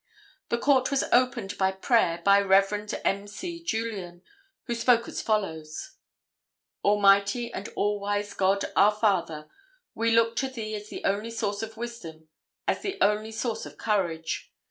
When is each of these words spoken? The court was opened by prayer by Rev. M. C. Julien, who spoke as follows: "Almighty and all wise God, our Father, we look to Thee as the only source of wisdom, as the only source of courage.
The 0.49 0.57
court 0.57 0.89
was 0.89 1.03
opened 1.11 1.59
by 1.59 1.71
prayer 1.73 2.23
by 2.25 2.41
Rev. 2.41 2.89
M. 3.05 3.27
C. 3.27 3.61
Julien, 3.63 4.23
who 4.63 4.73
spoke 4.73 5.07
as 5.07 5.21
follows: 5.21 5.91
"Almighty 6.83 7.53
and 7.53 7.69
all 7.75 7.99
wise 7.99 8.33
God, 8.33 8.65
our 8.75 8.93
Father, 8.95 9.47
we 9.93 10.09
look 10.09 10.35
to 10.37 10.49
Thee 10.49 10.73
as 10.73 10.89
the 10.89 11.05
only 11.05 11.29
source 11.29 11.61
of 11.61 11.77
wisdom, 11.77 12.29
as 12.67 12.81
the 12.81 12.97
only 12.99 13.31
source 13.31 13.67
of 13.67 13.77
courage. 13.77 14.51